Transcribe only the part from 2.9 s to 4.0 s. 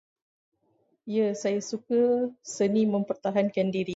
mempertahankan diri.